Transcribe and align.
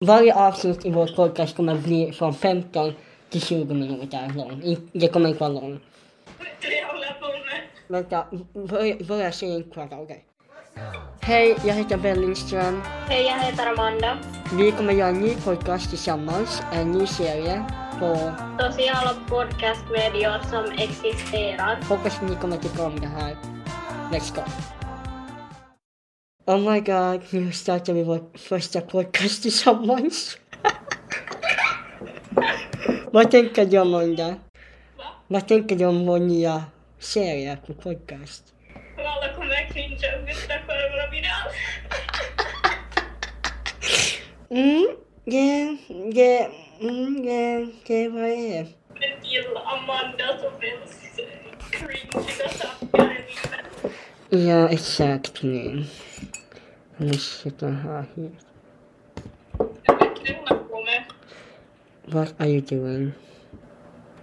Varje 0.00 0.34
avsnitt 0.34 0.86
i 0.86 0.90
vår 0.90 1.06
podcast 1.06 1.56
kommer 1.56 1.74
bli 1.74 2.12
från 2.12 2.34
15 2.34 2.92
till 3.30 3.40
20 3.40 3.74
minuter 3.74 4.32
lång. 4.36 4.76
Det 4.92 5.08
kommer 5.08 5.28
inte 5.28 5.40
vara 5.40 5.52
lång. 5.52 5.80
På? 7.20 7.26
Vänta, 7.88 8.26
börja, 8.52 8.96
börja 9.08 9.32
säga 9.32 9.54
en 9.54 9.70
kvar, 9.70 9.88
okej. 9.92 10.24
Hej, 11.20 11.56
jag 11.64 11.74
heter 11.74 11.96
Ben 11.96 12.20
Lindström. 12.20 12.82
Hej, 13.08 13.26
jag 13.26 13.38
heter 13.38 13.66
Amanda. 13.66 14.18
Vi 14.52 14.70
kommer 14.70 14.92
göra 14.92 15.08
en 15.08 15.20
ny 15.20 15.34
podcast 15.34 15.90
tillsammans, 15.90 16.62
en 16.72 16.92
ny 16.92 17.06
serie 17.06 17.64
på... 18.00 18.32
Sociala 18.58 19.14
podcastmedier 19.28 20.40
som 20.50 20.64
existerar. 20.78 21.78
Hoppas 21.88 22.22
ni 22.22 22.34
kommer 22.36 22.56
tycka 22.56 22.86
om 22.86 23.00
det 23.00 23.06
här. 23.06 23.36
Let's 24.12 24.34
go. 24.34 24.42
Oh 26.48 26.56
my 26.56 26.80
god, 26.80 27.20
nu 27.30 27.52
startar 27.52 27.92
vi 27.92 28.02
vår 28.02 28.38
första 28.38 28.80
podcast 28.80 29.42
tillsammans. 29.42 30.38
Vad 33.12 33.30
tänker 33.30 33.66
du 33.66 33.78
om 33.78 33.94
Amanda? 33.94 34.28
Va? 34.96 35.04
Vad 35.26 35.48
tänker 35.48 35.76
du 35.76 35.84
om 35.84 36.06
vår 36.06 36.18
nya 36.18 36.64
serie 36.98 37.58
på 37.66 37.74
podcast? 37.74 38.54
Och 38.96 39.02
alla 39.02 39.34
kommer 39.34 39.68
cringea 39.72 40.20
och 40.20 40.26
titta 40.26 40.54
på 40.66 40.72
våra 40.92 41.10
videor. 41.10 41.48
Mm, 44.50 44.88
det, 45.24 45.76
det, 46.14 46.50
mm, 46.80 47.26
det, 47.26 47.68
det 47.86 48.08
var 48.08 48.22
det. 48.22 48.66
Men 48.88 49.20
till 49.22 49.56
Amanda 49.64 50.38
som 50.40 50.52
helst 50.60 51.20
cringeiga 51.70 52.48
saker 52.48 53.18
i 54.30 54.50
livet. 56.98 57.04
Ja, 57.04 57.04
exakt 57.04 57.04
nu. 57.04 57.06
Jag 57.06 57.06
måste 57.06 57.42
sitta 57.42 57.66
här 57.66 58.04
hit. 58.16 58.32
Jag 59.82 59.98
vet 59.98 60.18
inte 60.18 60.32
vad 60.32 60.50
jag 60.50 60.56
håller 60.56 60.64
på 60.64 60.84
med. 60.84 61.04
What 62.04 62.34
are 62.40 62.48
you 62.48 62.60
doing? 62.60 63.12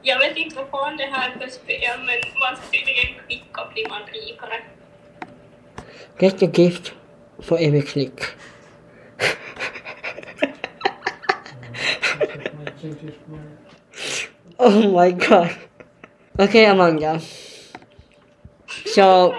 Jag 0.02 0.20
vet 0.20 0.38
inte 0.38 0.56
vad 0.56 0.70
fan 0.70 0.98
det 0.98 1.04
här 1.04 1.30
är 1.30 1.40
för 1.40 1.48
spel, 1.48 1.98
men 1.98 2.16
man 2.40 2.56
ska 2.56 2.66
tydligen 2.72 3.26
klicka 3.28 3.68
blir 3.74 3.90
man 3.90 4.02
rikare. 4.14 4.62
Get 6.20 6.44
a 6.44 6.48
gift 6.54 6.94
for 7.40 7.58
every 7.58 7.82
click. 7.82 8.22
oh 14.58 15.04
my 15.04 15.12
god. 15.12 15.50
Okej 16.40 16.66
Amanda. 16.66 17.22
Så, 18.96 19.36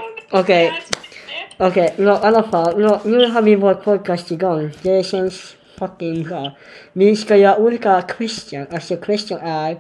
okej. 1.59 1.93
okay, 1.93 2.05
i 2.05 2.09
alla 2.09 2.43
fall. 2.43 2.79
Nå, 2.81 3.01
nu 3.05 3.27
har 3.27 3.43
vi 3.43 3.57
vår 3.57 3.75
podcast 3.75 4.31
igång. 4.31 4.71
Det 4.83 5.07
känns 5.07 5.57
fucking 5.79 6.23
bra. 6.23 6.53
Vi 6.93 7.17
ska 7.17 7.37
göra 7.37 7.57
olika 7.59 8.03
question. 8.03 8.67
Alltså 8.73 8.97
question 8.97 9.39
är, 9.43 9.73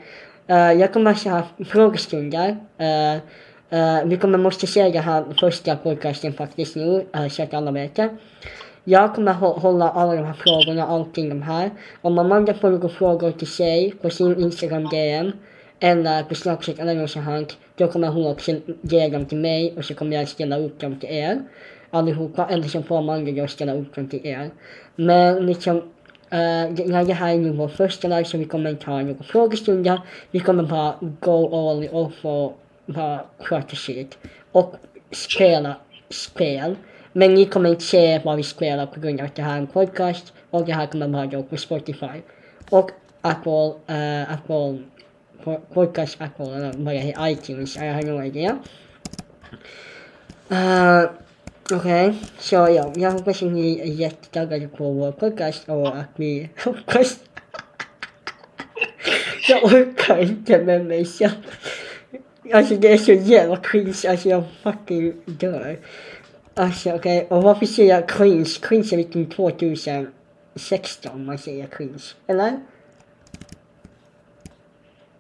uh, 0.50 0.80
jag 0.80 0.92
kommer 0.92 1.10
att 1.10 1.24
ha 1.24 1.42
frågestunder. 1.64 2.56
Eh, 2.78 3.14
eh, 3.14 3.20
uh, 3.72 4.02
uh, 4.02 4.04
vi 4.04 4.16
kommer 4.16 4.38
måste 4.38 4.66
se 4.66 4.88
det 4.88 4.98
här 4.98 5.24
första 5.41 5.77
podcasten 5.77 6.32
faktiskt 6.32 6.77
nu, 6.77 7.06
uh, 7.16 7.28
så 7.28 7.42
att 7.42 7.54
alla 7.54 7.70
vet 7.70 7.94
det. 7.94 8.08
Jag 8.84 9.14
kommer 9.14 9.32
hå- 9.34 9.58
hålla 9.58 9.91
alla 9.91 10.14
de 10.14 10.24
här 10.24 10.34
frågorna, 10.34 10.86
allting 10.86 11.28
de 11.28 11.42
här. 11.42 11.70
Om 12.02 12.19
Amanda 12.19 12.54
får 12.54 12.70
några 12.70 12.88
frågor 12.88 13.32
till 13.32 13.50
sig 13.50 13.94
på 14.02 14.10
sin 14.10 14.41
Instagram 14.41 14.88
DM 14.88 15.32
eller 15.80 16.22
på 16.22 16.34
Snapchat 16.34 16.78
eller 16.78 16.94
något 16.94 17.10
sånt 17.10 17.56
då 17.77 17.88
kommer 17.88 18.08
hon 18.08 18.27
också 18.27 18.52
ge 18.82 19.08
dem 19.08 19.27
till 19.27 19.38
mig 19.38 19.74
och 19.77 19.84
så 19.84 19.94
kommer 19.94 20.16
jag 20.16 20.28
ställa 20.28 20.58
upp 20.58 20.80
dem 20.80 21.00
till 21.00 21.10
er. 21.10 21.42
Allihopa, 21.91 22.46
eller 22.50 22.69
så 22.69 22.82
får 22.82 23.02
man 23.02 23.24
det 23.24 23.42
och 23.42 23.50
ställa 23.50 23.74
upp 23.74 23.94
dem 23.94 24.08
till 24.08 24.27
er. 24.27 24.50
Men 24.96 25.46
liksom, 25.46 25.82
Uh, 26.32 26.74
det, 26.74 26.86
när 26.86 27.04
det 27.04 27.12
här 27.12 27.34
är 27.34 27.38
nu 27.38 27.50
vår 27.50 27.69
första 27.69 28.08
live 28.08 28.24
så 28.24 28.38
vi 28.38 28.44
kommer 28.44 28.70
inte 28.70 28.86
ha 28.86 29.02
några 29.02 29.22
frågestunder. 29.22 30.00
Vi 30.30 30.41
kommer 30.41 30.62
bara 30.62 30.94
go 31.20 31.70
all 31.70 31.84
in 31.84 31.91
och 31.91 32.58
bara 32.86 33.20
sköta 33.38 33.77
shit. 33.77 34.19
Och 34.53 34.75
spela 35.10 35.76
spel. 36.10 36.76
Men 37.12 37.34
ni 37.34 37.44
kommer 37.44 37.70
inte 37.70 37.82
se 37.82 38.20
vad 38.25 38.36
vi 38.36 38.42
spelar 38.42 38.86
på 38.86 39.00
grund 39.00 39.20
av 39.20 39.26
att 39.26 39.34
det 39.34 39.42
här 39.42 39.54
är 39.54 39.59
en 39.59 39.66
podcast 39.66 40.32
och 40.50 40.66
det 40.66 40.72
här 40.72 40.86
kommer 40.86 41.09
bara 41.09 41.26
gå 41.26 41.42
på 41.42 41.56
Spotify. 41.56 42.22
Och 42.70 42.91
Apple, 43.20 43.66
uh, 43.91 44.34
Apple, 44.34 44.78
po- 45.44 45.60
podcast 45.74 46.20
Apple 46.20 46.56
eller 46.56 46.72
vad 46.72 46.94
det 46.94 47.14
iTunes, 47.20 47.76
jag 47.76 47.94
har 47.94 48.00
ingen 48.00 48.24
idé. 48.24 48.52
Uh, 50.50 51.10
Okej, 51.72 52.14
så 52.38 52.54
ja, 52.54 52.92
jag 52.97 53.10
hoppas 53.10 53.42
att 53.42 53.52
ni 53.52 53.80
är 53.80 53.84
jättetaggade 53.84 54.69
på 54.69 54.92
vår 54.92 55.12
podcast 55.12 55.69
och 55.69 55.97
att 55.97 56.19
ni 56.19 56.50
hoppas 56.64 57.19
jag 59.48 59.64
orkar 59.64 60.22
inte 60.22 60.64
med 60.64 60.86
mig 60.86 61.04
själv. 61.04 61.30
Alltså 62.53 62.76
det 62.76 62.92
är 62.92 62.98
så 62.98 63.12
jävla 63.12 63.56
cringe, 63.56 64.03
alltså 64.08 64.28
jag 64.28 64.44
fucking 64.62 65.14
dör. 65.26 65.78
Alltså 66.54 66.94
okej, 66.94 67.26
och 67.30 67.42
varför 67.42 67.66
säger 67.66 67.94
jag 67.94 68.08
cringe? 68.08 68.50
Cringe 68.62 68.88
är 68.92 68.97
liksom 68.97 69.26
2016 69.26 71.24
man 71.24 71.38
säger 71.38 71.66
cringe, 71.66 72.04
eller? 72.26 72.50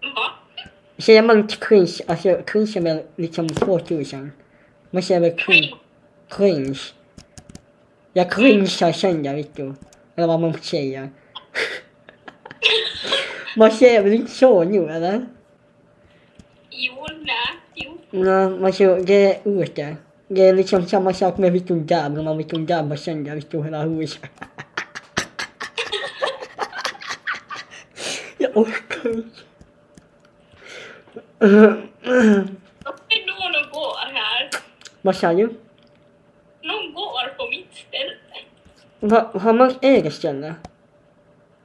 Va? 0.00 0.30
Säger 0.98 1.22
man 1.22 1.38
inte 1.38 1.56
cringe, 1.56 1.98
alltså 2.06 2.42
cringe 2.46 2.72
är 2.76 2.80
väl 2.80 3.02
liksom 3.16 3.48
2000? 3.48 4.32
Man 4.90 5.02
säger 5.02 5.20
väl 5.20 5.38
cringe? 5.38 5.74
Cringe. 6.28 6.80
Jag 8.12 8.30
cringear 8.30 8.92
sönder 8.92 9.44
du. 9.54 9.74
Eller 10.16 10.26
vad 10.26 10.40
man 10.40 10.54
säger. 10.62 11.10
man 13.56 13.70
säger 13.70 14.02
väl 14.02 14.12
inte 14.12 14.32
så 14.32 14.64
nu 14.64 14.88
eller? 14.88 15.26
Jo, 16.70 17.06
nej, 17.20 17.36
jo. 17.74 17.98
Nej, 18.10 18.64
alltså 18.64 18.96
det 18.96 19.34
är 19.34 19.48
ute. 19.62 19.96
Det 20.28 20.42
är 20.42 20.54
liksom 20.54 20.86
samma 20.86 21.12
sak 21.12 21.38
med 21.38 21.52
vilken 21.52 21.86
dabb, 21.86 22.12
när 22.12 22.22
man 22.22 22.36
vilken 22.36 22.66
dabbar 22.66 22.96
sönder 22.96 23.42
du 23.50 23.62
hela 23.64 23.82
huset. 23.82 24.30
Jag 28.38 28.56
orkar 28.56 29.08
inte. 29.10 29.40
Det 31.38 31.46
är 31.46 33.26
någon 33.26 33.70
går 33.72 34.14
här. 34.14 34.50
Vad 35.02 35.16
sa 35.16 35.32
du? 35.32 35.54
Någon 36.62 36.92
går 36.94 37.36
på 37.36 37.50
mitt 37.50 37.74
ställe. 37.74 38.14
Va, 39.00 39.30
har 39.34 39.52
man 39.52 39.74
eget 39.82 40.14
ställe? 40.14 40.54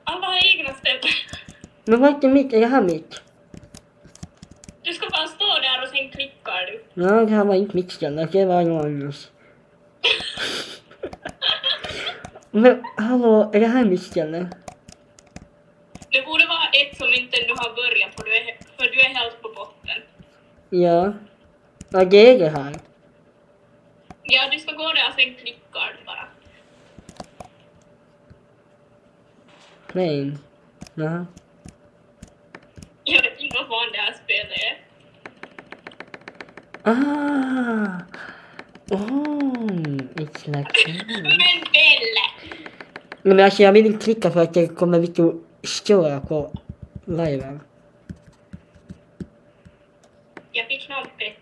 Alla 0.04 0.26
har 0.28 0.56
egna 0.56 0.74
ställen. 0.74 1.02
Men 1.86 2.00
var 2.00 2.10
inte 2.10 2.28
mitt, 2.28 2.54
är 2.54 2.60
det 2.60 2.68
här 2.68 2.82
mitt? 2.82 3.22
Du 4.84 4.94
ska 4.94 5.10
bara 5.10 5.28
stå 5.28 5.46
där 5.46 5.84
och 5.84 5.90
sen 5.90 6.10
klickar 6.10 6.66
du. 6.66 6.84
Nej, 6.94 7.26
det 7.26 7.32
här 7.32 7.46
var 7.46 7.56
inte 7.56 7.76
mitt 7.76 7.92
ställe, 7.92 8.28
det 8.32 8.46
var 8.46 8.62
annans. 8.62 9.32
Men 12.52 12.84
hallå, 12.98 13.52
är 13.54 13.60
det 13.60 13.68
här 13.68 13.86
mitt 13.86 14.04
ställe? 14.04 14.48
Det 16.10 16.22
borde 16.26 16.46
vara 16.48 16.68
ett 16.82 16.98
som 16.98 17.08
inte 17.14 17.38
ännu 17.42 17.54
har 17.58 17.76
börjat 17.76 18.12
du 18.26 18.36
är, 18.36 18.58
för 18.78 18.84
du 18.84 19.02
är 19.02 19.10
helt 19.10 19.41
på. 19.41 19.41
Ja. 20.74 21.14
Är 21.94 22.06
det 22.40 22.50
här. 22.50 22.76
Ja, 24.24 24.50
du 24.52 24.60
ska 24.60 24.72
gå 24.72 24.84
där 24.84 25.14
sen 25.18 25.36
klickar 25.36 25.98
du 26.00 26.06
bara. 26.06 26.28
Plain. 29.88 30.38
Jaha. 30.94 31.26
Jag 33.04 33.24
vet 33.24 33.40
inte 33.40 33.58
vad 33.58 33.68
fan 33.68 33.92
det 33.92 33.98
här 33.98 34.16
spelet 34.24 34.52
är. 34.52 34.82
Ah! 36.84 38.02
Oh, 38.90 39.68
it's 40.16 40.48
like. 40.48 40.72
Men 41.24 41.64
Belle! 41.74 42.26
Men 43.22 43.40
alltså 43.40 43.64
jag 43.64 43.74
vill 43.74 43.86
inte 43.86 44.04
klicka 44.04 44.32
för 44.32 44.42
att 44.42 44.54
det 44.54 44.68
kommer 44.68 45.00
lite 45.00 45.34
störa 45.64 46.20
på 46.20 46.52
liven. 47.06 47.60
Jag 50.52 50.68
fick 50.68 50.86
knappet. 50.86 51.38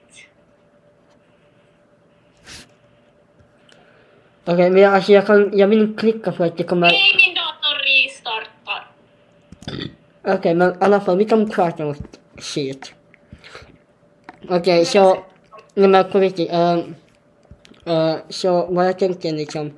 Okej, 4.52 4.70
men 4.70 4.82
jag, 4.82 4.94
alltså 4.94 5.12
jag 5.12 5.26
kan, 5.28 5.58
jag 5.58 5.68
vill 5.68 5.82
inte 5.82 6.00
klicka 6.00 6.32
för 6.32 6.46
att 6.46 6.58
det 6.58 6.64
kommer... 6.64 6.88
Nej, 6.88 7.16
min 7.18 7.36
dator 7.36 7.76
restartar. 7.90 8.92
Okej, 10.24 10.54
men 10.56 10.70
i 10.70 10.76
alla 10.80 11.02
fall 11.02 11.18
vi 11.18 11.26
kan 11.26 11.50
prata 11.50 11.86
om 11.86 11.96
shit. 12.40 12.94
Okej, 14.50 14.86
så... 14.86 15.24
Nej 15.74 15.88
men 15.88 16.12
på 16.12 16.20
riktigt. 16.20 16.50
ehm, 16.52 16.96
eh, 17.86 18.16
så 18.30 18.66
vad 18.66 18.88
jag 18.88 19.00
tänkte 19.00 19.32
liksom... 19.32 19.78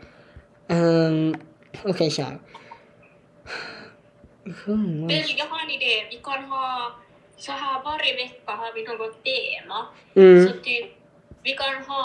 Um, 0.68 1.36
Okej, 1.84 2.12
så 2.12 2.22
här. 2.22 2.38
Mm, 4.68 5.08
Belle, 5.08 5.34
jag 5.38 5.46
har 5.46 5.64
en 5.66 5.72
idé. 5.72 6.06
Vi 6.10 6.18
kan 6.24 6.44
ha 6.44 6.92
så 7.38 7.52
här 7.52 7.84
varje 7.84 8.16
vecka 8.16 8.52
har 8.52 8.74
vi 8.76 8.84
något 8.84 9.24
tema. 9.24 9.86
Mm. 10.16 10.48
Så 10.48 10.54
typ, 10.64 10.88
vi 11.44 11.52
kan 11.52 11.84
ha 11.84 12.04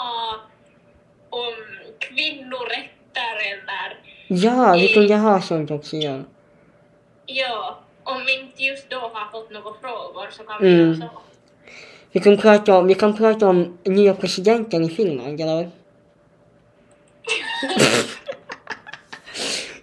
om 1.29 1.53
kvinnorätter 1.99 3.35
eller 3.51 3.97
Ja, 4.27 4.73
vi 4.73 4.93
kunde 4.93 5.15
ha 5.15 5.41
sånt 5.41 5.71
också, 5.71 5.95
ja. 5.95 6.19
Ja, 7.25 7.79
om 8.03 8.25
vi 8.25 8.39
inte 8.39 8.63
just 8.63 8.89
då 8.89 8.99
har 8.99 9.31
fått 9.31 9.51
några 9.51 9.73
frågor 9.81 10.27
så 10.31 10.43
kan 10.43 10.61
vi 10.61 10.73
Mm. 10.73 10.87
göra 10.93 11.09
så. 11.09 11.09
Vi 12.11 12.19
kan 12.19 12.37
prata 12.37 12.77
om, 12.77 12.87
vi 12.87 12.95
kan 12.95 13.17
prata 13.17 13.47
om 13.47 13.77
nya 13.83 14.13
presidenten 14.13 14.83
i 14.83 14.89
Finland, 14.89 15.41
eller? 15.41 15.69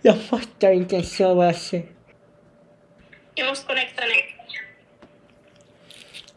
jag 0.02 0.22
fattar 0.22 0.72
inte 0.72 0.94
ens 0.94 1.20
vad 1.20 1.46
jag 1.46 1.56
säger. 1.56 1.86
Jag 3.34 3.48
måste 3.48 3.66
connecta 3.66 4.02
ner. 4.02 4.34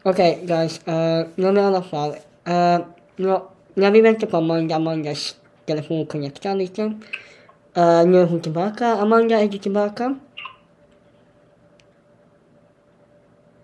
Okej 0.02 0.38
guys, 0.42 0.80
uh, 0.88 1.26
men 1.34 1.56
i 1.56 1.60
alla 1.60 1.82
fall. 1.82 2.10
Uh, 2.48 2.86
nå- 3.16 3.50
när 3.80 3.90
vi 3.90 4.00
väntar 4.00 4.26
på 4.26 4.36
Amanda, 4.36 4.76
Amandas 4.76 5.36
telefon 5.66 6.06
connectar 6.06 6.54
lite. 6.54 6.82
Uh, 6.82 8.06
nu 8.06 8.20
är 8.20 8.26
hon 8.26 8.40
tillbaka. 8.40 8.86
Amanda, 8.86 9.40
är 9.40 9.48
du 9.48 9.58
tillbaka? 9.58 10.14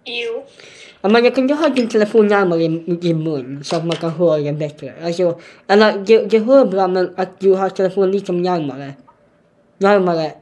Jo. 0.04 0.44
Amanda, 1.00 1.30
kan 1.30 1.46
du 1.46 1.54
ha 1.54 1.68
din 1.68 1.88
telefon 1.88 2.26
närmare 2.26 2.58
din, 2.58 3.00
din 3.00 3.24
mun 3.24 3.64
så 3.64 3.76
att 3.76 3.86
man 3.86 3.96
kan 3.96 4.10
höra 4.10 4.38
den 4.38 4.58
bättre? 4.58 4.94
Alltså, 5.02 5.40
eller 5.66 6.04
det, 6.06 6.26
det 6.30 6.38
hör 6.38 6.64
bra 6.64 6.88
men 6.88 7.14
att 7.16 7.40
du 7.40 7.54
har 7.54 7.70
telefonen 7.70 8.10
lite 8.10 8.32
närmare. 8.32 8.94
Närmare. 9.78 10.32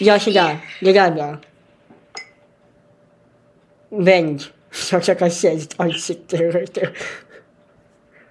Ja, 0.00 0.18
sådär. 0.18 0.56
Det 0.80 0.92
där 0.92 1.10
är 1.10 1.14
bra. 1.14 1.36
Vänd. 3.88 4.42
Så 4.78 4.96
att 4.96 5.08
jag 5.08 5.18
kan 5.18 5.30
se 5.30 5.54
ditt 5.54 5.80
ansikte. 5.80 6.36
vet 6.36 6.74
du. 6.74 6.92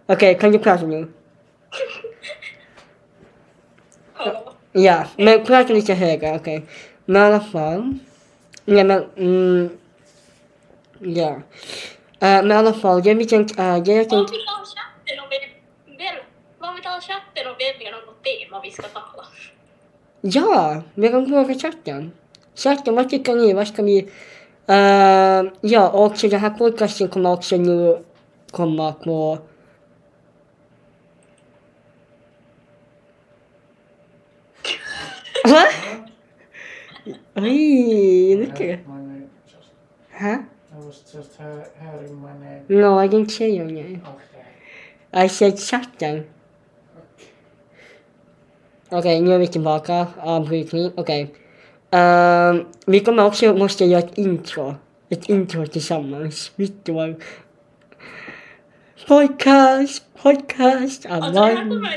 Okej, 0.06 0.38
kan 0.40 0.52
du 0.52 0.60
prata 0.60 0.86
nu? 0.86 1.08
Hallå. 4.14 4.54
Ja, 4.72 5.06
men 5.18 5.46
prata 5.46 5.74
lite 5.74 5.94
högre, 5.94 6.36
okej. 6.36 6.66
Men 7.06 7.22
i 7.22 7.26
alla 7.26 7.40
fall. 7.40 7.98
Nej 8.66 8.84
men, 8.84 9.04
mm, 9.18 9.70
ja. 11.00 11.42
Eh, 12.20 12.42
men 12.44 12.52
i 12.52 12.54
alla 12.54 12.74
fall, 12.74 13.04
det 13.04 13.14
vi 13.14 13.26
tänkte 13.26 13.62
är, 13.62 13.82
det 13.82 13.92
jag 13.92 14.04
Om 14.04 14.10
tänkte, 14.10 14.34
vi 14.34 14.46
tar 14.46 14.66
chatten 14.76 15.24
och 15.24 15.32
väl, 15.32 15.98
väl, 15.98 16.18
om 16.60 16.76
vi 16.76 16.82
tar 16.82 17.02
chatten 17.02 17.52
och 17.52 17.60
väljer 17.60 17.92
något 17.92 18.24
tema 18.24 18.62
vi 18.64 18.72
ska 18.72 18.84
tala. 18.84 19.26
ja, 20.22 20.84
vi 20.94 21.10
kan 21.10 21.28
fråga 21.28 21.54
chatten. 21.54 22.12
Chatten, 22.56 22.96
vad 22.96 23.10
tycker 23.10 23.36
ni? 23.36 23.54
Vad 23.54 23.68
ska 23.68 23.84
vi, 23.84 24.10
eh, 24.68 25.52
ja, 25.62 25.90
och 25.90 26.14
den 26.22 26.40
här 26.40 26.50
podcasten 26.50 27.08
kommer 27.08 27.32
också 27.34 27.58
nu 27.58 28.04
komma 28.52 28.94
på 28.94 29.38
Va? 35.44 35.64
Oj, 37.36 38.38
mycket. 38.38 38.80
Huh? 40.20 40.38
I 40.72 40.86
was 40.86 41.04
just 41.16 41.40
he- 41.40 41.66
hearing 41.80 42.22
my 42.22 42.34
name. 42.34 42.62
No, 42.68 43.00
I 43.04 43.08
didn't 43.08 43.30
say 43.30 43.50
your 43.56 43.66
name. 43.66 44.02
Okay. 44.02 45.24
I 45.26 45.30
said 45.30 45.60
chatten. 45.60 46.24
Okej, 48.90 49.22
nu 49.22 49.34
är 49.34 49.38
vi 49.40 49.48
tillbaka. 49.48 50.08
Avbrytning. 50.20 50.92
Okej. 50.96 51.34
Ehm, 51.92 52.66
vi 52.86 53.00
kommer 53.00 53.26
också 53.26 53.54
måste 53.54 53.86
göra 53.86 54.00
ett 54.04 54.18
intro. 54.18 54.76
Ett 55.10 55.30
intro 55.30 55.68
tillsammans. 55.68 56.52
Du 56.84 56.92
vad? 56.92 57.24
Podcast, 59.08 60.04
podcast. 60.22 61.06
Alltså 61.06 61.42
Amanda, 61.42 61.90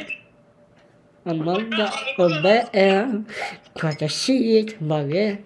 Amanda 1.25 1.93
och 2.19 2.31
BM. 2.43 3.25
Pratar 3.75 4.09
shit 4.09 4.77
varje 4.79 5.37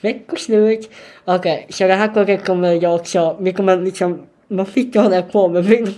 veckoslut. 0.00 0.90
Okej, 1.24 1.66
så 1.70 1.86
det 1.86 1.94
här 1.94 2.08
gången 2.08 2.38
kommer 2.38 2.82
jag 2.82 2.94
också, 2.94 3.36
vi 3.40 3.52
kommer 3.52 3.76
liksom, 3.76 4.26
vad 4.48 4.68
fick 4.68 4.96
hålla 4.96 5.22
på 5.22 5.48
med? 5.48 5.64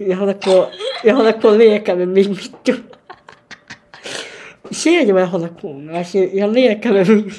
Jag 0.00 0.16
håller 0.16 0.34
på, 0.34 0.68
jag 1.04 1.14
håller 1.14 1.32
på 1.32 1.48
att 1.48 1.58
leka 1.58 1.96
med 1.96 2.08
min 2.08 2.30
mitt. 2.30 2.97
Ser 4.70 5.06
du 5.06 5.12
vad 5.12 5.22
jag 5.22 5.26
håller 5.26 5.48
på 5.48 5.72
med? 5.72 5.96
Alltså, 5.98 6.18
jag 6.18 6.52
leker 6.52 6.92
med 6.92 7.08
min... 7.08 7.32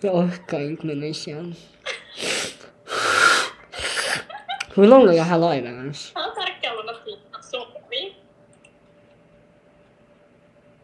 Jag 0.00 0.14
orkar 0.14 0.60
inte 0.60 0.86
med 0.86 0.96
mig 0.96 1.14
själv. 1.14 1.54
Hur 4.74 4.86
lång 4.86 5.02
är 5.02 5.12
den 5.12 5.24
här 5.24 5.38
liven 5.54 5.74
ens? 5.78 6.12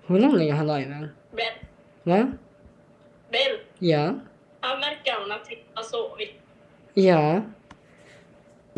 Hur 0.06 0.18
lång 0.20 0.34
är 0.34 0.46
den 0.46 0.56
här 0.56 0.78
liven? 0.78 1.08
Men, 1.30 1.46
Va? 2.02 2.32
men, 3.30 3.58
Ja. 3.78 4.14
han 4.60 4.80
verkar 4.80 5.12
ha 5.74 5.82
sovit. 5.82 6.34
Ja. 6.94 7.42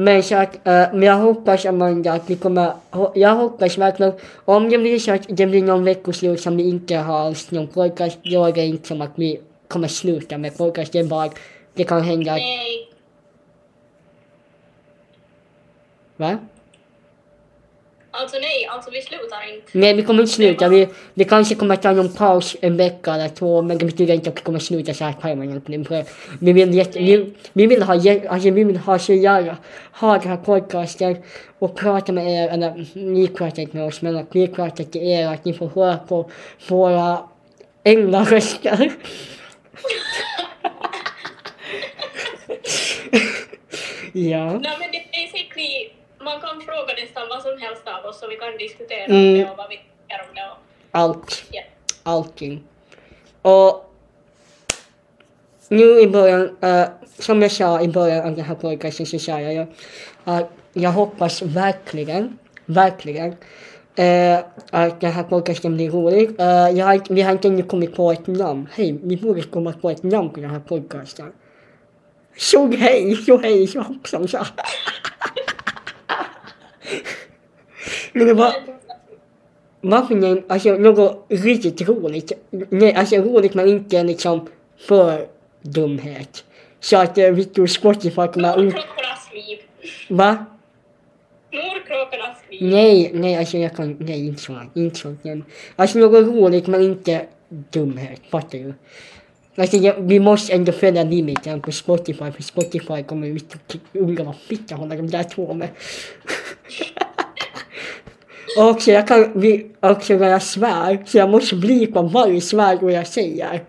Men 0.01 0.23
så 0.23 0.37
att, 0.37 0.55
eh, 0.67 0.89
men 0.93 1.03
jag 1.03 1.17
hoppas 1.17 1.67
Amanda 1.67 2.13
att 2.13 2.31
vi 2.31 2.37
kommer, 2.37 2.73
jag 3.15 3.35
hoppas 3.37 3.79
verkligen, 3.79 4.13
om 4.45 4.71
det 4.71 4.79
blir 4.79 4.99
så 4.99 5.13
att 5.13 5.27
det 5.29 5.47
blir 5.47 5.63
någon 5.63 5.85
veckoslut 5.85 6.41
som 6.41 6.57
vi 6.57 6.69
inte 6.69 6.97
har 6.97 7.19
alls 7.19 7.51
någon 7.51 7.69
podcast, 7.69 8.19
då 8.23 8.45
är 8.45 8.53
det 8.53 8.67
inte 8.67 8.89
som 8.89 9.01
att 9.01 9.11
vi 9.15 9.41
kommer 9.69 9.89
sluta 9.89 10.39
med 10.39 10.57
podcast, 10.57 10.93
det 10.93 10.99
är 10.99 11.05
bara, 11.05 11.31
det 11.75 11.85
kan 11.85 12.03
hända 12.03 12.33
att, 12.33 12.41
va? 16.17 16.39
Alltså 18.21 18.39
nej, 18.39 18.67
alltså 18.71 18.91
vi 18.91 19.03
slutar 19.03 19.55
inte. 19.55 19.69
Nej, 19.73 19.95
vi 19.95 20.03
kommer 20.03 20.23
inte 20.23 20.33
sluta, 20.33 20.69
vi, 20.69 20.89
vi 21.15 21.25
kanske 21.25 21.55
kommer 21.55 21.77
ta 21.77 21.93
någon 21.93 22.13
paus 22.13 22.57
en 22.61 22.77
vecka 22.77 23.15
eller 23.15 23.29
två, 23.29 23.63
men 23.63 23.79
det 23.79 23.85
betyder 23.85 24.15
inte 24.15 24.31
att 24.31 24.37
vi 24.37 24.43
kommer 24.43 24.59
sluta 24.59 24.95
så 24.95 25.05
här 25.05 25.13
permanent. 25.13 25.89
För 25.89 26.05
vi 26.41 26.53
vill 26.53 26.75
jätte, 26.75 26.99
vi, 26.99 27.35
vi 27.53 27.67
vill 27.67 27.83
ha, 27.83 27.95
alltså 27.95 28.51
vi 28.51 28.65
vill 28.65 28.77
ha 28.77 28.99
så 28.99 29.13
gärna, 29.13 29.57
ha 29.93 30.19
den 30.19 30.29
här 30.29 30.37
podcasten 30.37 31.17
och 31.59 31.77
prata 31.77 32.13
med 32.13 32.27
er, 32.33 32.49
eller 32.49 32.87
ni 32.95 33.29
pratar 33.29 33.63
inte 33.63 33.77
med 33.77 33.87
oss, 33.87 34.03
men 34.03 34.17
att 34.17 34.29
vi 34.33 34.49
pratar 34.49 34.85
till 34.85 35.03
er, 35.03 35.27
att 35.27 35.45
ni 35.45 35.53
får 35.53 35.69
höra 35.69 35.97
på 35.97 36.31
våra 36.69 37.19
änglaröster. 37.85 38.93
ja. 44.13 44.45
Nej 44.53 44.77
men 44.81 44.91
det 44.93 44.99
är 44.99 45.09
basically, 45.23 45.91
man 46.25 46.41
kan 46.41 46.61
fråga 46.61 46.93
nästan 47.03 47.29
vad 47.29 47.43
som 47.43 47.59
helst 47.59 47.83
av 47.87 48.05
oss 48.11 48.23
och 48.23 48.31
vi 48.31 48.37
kan 48.37 48.57
diskutera 48.59 49.05
Mm. 49.05 49.17
om 49.29 49.35
det 49.39 49.51
och 49.51 49.57
vad 49.57 49.69
vi 49.69 49.77
tycker 49.77 50.21
om 50.29 50.35
det. 50.35 50.43
Och, 50.53 50.59
Allt. 50.91 51.45
ja. 51.51 51.63
allting. 52.03 52.65
Och 53.43 53.93
nu 55.69 56.01
i 56.01 56.07
början, 56.07 56.57
eh, 56.61 56.89
som 57.19 57.43
jag 57.43 57.53
sa 57.53 57.81
i 57.81 57.89
början 57.89 58.29
av 58.29 58.37
den 58.37 58.45
här 58.45 58.55
podcasten 58.55 59.07
så 59.07 59.19
sa 59.19 59.41
jag 59.41 59.55
ju 59.55 59.67
att 60.25 60.51
jag 60.73 60.91
hoppas 60.91 61.43
verkligen, 61.43 62.39
verkligen 62.67 63.37
eh, 63.97 64.39
att 64.71 65.01
den 65.01 65.13
här 65.13 65.23
podcasten 65.23 65.75
blir 65.75 65.91
rolig. 65.91 66.41
Eh, 66.41 66.47
jag 66.79 66.87
har, 66.87 67.01
vi 67.15 67.23
har 67.23 67.33
inte 67.33 67.49
ännu 67.49 67.63
kommit 67.63 67.95
på 67.97 68.13
ett 68.13 68.27
namn. 68.27 68.69
Hej, 68.73 68.99
vi 69.03 69.17
borde 69.17 69.43
komma 69.43 69.73
på 69.73 69.91
ett 69.91 70.03
namn 70.03 70.31
på 70.31 70.41
den 70.41 70.51
här 70.51 70.61
podcasten. 70.61 71.33
Så 72.37 72.67
hej, 72.67 73.17
så 73.17 73.39
hej, 73.39 73.67
så 73.67 73.81
hoppsan 73.81 74.29
så. 74.29 74.39
Men 78.13 78.27
det 78.27 78.35
var... 78.35 78.55
Nej, 79.81 80.43
alltså 80.49 80.73
något 80.73 81.27
riktigt 81.29 81.89
roligt. 81.89 82.33
Nej, 82.71 82.95
alltså 82.95 83.17
roligt 83.17 83.55
men 83.55 83.69
inte 83.69 84.03
liksom 84.03 84.49
för 84.79 85.27
dumhet. 85.63 86.45
Så 86.81 86.97
att 86.97 87.19
eh, 87.19 87.31
vi 87.31 87.45
tog 87.45 87.71
Spotify 87.71 88.27
kommer 88.27 88.57
ut. 88.57 88.75
Nordkråkornas 88.75 89.31
liv. 89.33 89.59
Va? 90.09 90.47
Nordkråkornas 91.53 92.39
liv. 92.51 92.73
Nej, 92.73 93.11
nej 93.15 93.37
alltså 93.37 93.59
jag 93.59 93.77
kan, 93.77 93.97
nej 94.01 94.27
inte 94.27 94.43
så, 94.43 94.61
inte 94.75 94.99
så. 94.99 95.17
Men, 95.23 95.45
alltså 95.77 95.99
något 95.99 96.27
roligt 96.27 96.67
men 96.67 96.83
inte 96.83 97.27
dumhet, 97.49 98.21
fattar 98.31 98.59
du? 98.59 98.75
Alltså 99.57 99.77
jag, 99.77 99.95
vi 100.01 100.21
måste 100.21 100.53
ändå 100.53 100.73
följa 100.73 101.03
limiten 101.03 101.61
på 101.61 101.73
Spotify 101.73 102.31
för 102.31 102.43
Spotify 102.43 103.03
kommer 103.03 103.27
ut 103.27 103.55
och 103.55 103.77
undra 103.93 104.25
vad 104.25 104.37
fitta 104.37 104.75
håller 104.75 104.97
de 104.97 105.07
där 105.07 105.23
två 105.23 105.55
med. 105.55 105.69
och 108.57 108.79
jag 108.87 109.09
kan, 109.09 109.41
vi, 109.41 109.71
också 109.81 110.15
när 110.15 110.29
jag 110.29 110.43
svär, 110.43 111.03
så 111.07 111.19
jag 111.19 111.31
måste 111.31 111.57
blipa 111.57 112.03
varje 112.03 112.41
svärord 112.41 112.93
jag 112.93 113.07
säger. 113.07 113.65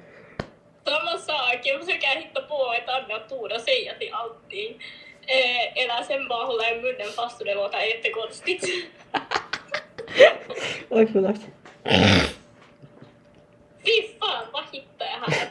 Samma 0.85 1.17
sak, 1.17 1.59
jag 1.63 1.79
försöker 1.79 2.07
hitta 2.07 2.41
på 2.41 2.73
ett 2.77 2.89
annat 2.89 3.31
ord 3.31 3.51
att 3.51 3.61
säga 3.61 3.93
till 3.99 4.09
allting. 4.11 4.81
Eh, 5.21 5.83
eller 5.83 6.03
sen 6.03 6.27
bara 6.27 6.45
hålla 6.45 6.71
i 6.71 6.75
munnen 6.81 7.07
fast 7.15 7.39
och 7.39 7.45
det 7.45 7.55
låter 7.55 7.79
jättekonstigt. 7.79 8.65
Oj 10.89 11.07
förlåt. 11.13 11.35
Fy 13.85 14.01
fan, 14.19 14.45
vad 14.53 14.63
hittade 14.71 15.09
jag 15.11 15.31
här? 15.31 15.49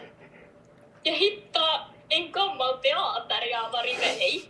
Jag 1.03 1.15
hittade 1.15 1.81
en 2.09 2.33
gammal 2.33 2.79
teater 2.83 3.47
jag 3.51 3.59
har 3.59 3.73
varit 3.73 3.99
med 3.99 4.17
i. 4.17 4.45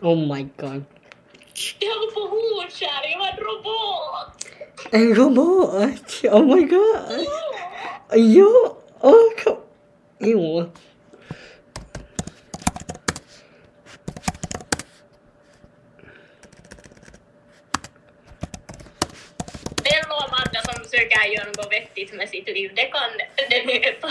Oh 0.00 0.36
my 0.36 0.46
god. 0.56 0.84
Jag 1.78 1.88
var 1.88 2.10
på 2.14 2.20
Hornkärr, 2.20 3.10
jag 3.10 3.18
var 3.18 3.28
en 3.28 3.36
robot! 3.36 4.44
En 4.90 5.14
robot? 5.14 6.22
Oh 6.22 6.54
my 6.54 6.62
god! 6.62 7.26
Ja! 8.12 8.76
Åh, 9.00 9.14
kom. 9.44 9.56
Jo. 10.18 10.70
Den 19.76 20.04
Amanda 20.08 20.62
som 20.64 20.84
försöker 20.84 21.24
göra 21.24 21.46
något 21.46 21.72
vettigt 21.72 22.14
med 22.14 22.28
sitt 22.28 22.46
liv, 22.46 22.70
det 22.76 22.82
kan 22.82 23.10
den 23.50 23.68
heta. 23.68 24.08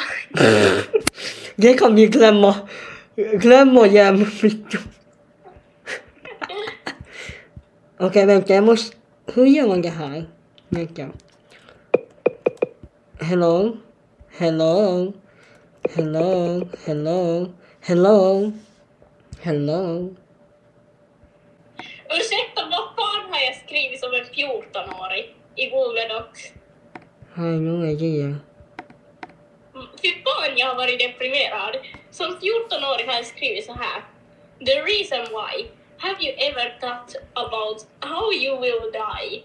Det 1.55 1.73
kan 1.73 1.95
vi 1.95 2.07
glömma. 2.07 2.55
Glömma 3.15 3.87
jämt. 3.87 4.43
Okej, 8.05 8.25
vänta, 8.25 8.53
jag 8.53 8.63
måste... 8.63 8.97
Hur 9.33 9.45
gör 9.45 9.67
man 9.67 9.81
det 9.81 9.89
här? 9.89 10.25
Vänta. 10.69 11.09
Hello? 13.19 13.77
Hello? 14.37 15.13
Hello? 15.95 16.61
Hello? 16.85 17.47
Hello? 17.81 18.51
Hello? 19.41 20.15
Ursäkta, 22.09 22.61
vad 22.71 22.85
fan 22.95 23.31
har 23.31 23.39
jag 23.39 23.55
skrivit 23.65 23.99
som 23.99 24.13
en 24.13 24.25
14-åring 24.25 25.25
i 25.55 25.69
Google 25.69 26.07
Docs? 26.07 26.41
Har 27.33 27.47
jag 27.47 27.61
någon 27.61 27.89
idé? 27.89 28.35
Fy 30.01 30.09
fan, 30.23 30.57
jag 30.57 30.67
har 30.67 30.75
varit 30.75 30.99
deprimerad. 30.99 31.75
Som 32.11 32.25
14-åring 32.25 33.07
har 33.07 33.15
jag 33.15 33.25
skrivit 33.25 33.65
så 33.65 33.73
här. 33.73 34.03
The 34.65 34.75
reason 34.81 35.19
why. 35.19 35.82
Have 36.03 36.21
you 36.21 36.33
ever 36.37 36.69
thought 36.81 37.15
about 37.37 37.85
how 38.01 38.29
you 38.29 38.57
will 38.57 38.91
die? 38.91 39.43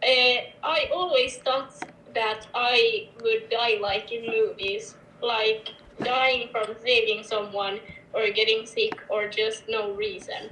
Uh, 0.00 0.38
I 0.62 0.88
always 0.94 1.38
thought 1.38 1.74
that 2.14 2.46
I 2.54 3.08
would 3.20 3.50
die 3.50 3.78
like 3.80 4.12
in 4.12 4.24
movies, 4.24 4.94
like 5.20 5.70
dying 5.98 6.48
from 6.52 6.76
saving 6.80 7.24
someone 7.24 7.80
or 8.12 8.30
getting 8.30 8.66
sick 8.66 9.02
or 9.08 9.26
just 9.26 9.64
no 9.68 9.90
reason. 9.90 10.50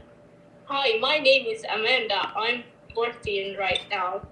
Hi, 0.65 0.99
my 0.99 1.21
name 1.21 1.47
is 1.47 1.65
Amanda. 1.73 2.33
I'm 2.37 2.65
14 2.93 3.57
right 3.57 3.87
now. 3.89 4.23